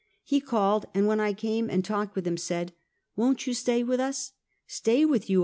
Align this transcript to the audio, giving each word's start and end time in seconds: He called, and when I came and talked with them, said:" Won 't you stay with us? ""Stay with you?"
He 0.23 0.41
called, 0.41 0.87
and 0.95 1.05
when 1.05 1.19
I 1.19 1.31
came 1.31 1.69
and 1.69 1.85
talked 1.85 2.15
with 2.15 2.23
them, 2.25 2.35
said:" 2.35 2.73
Won 3.15 3.35
't 3.35 3.45
you 3.45 3.53
stay 3.53 3.83
with 3.83 3.99
us? 3.99 4.31
""Stay 4.65 5.05
with 5.05 5.29
you?" 5.29 5.39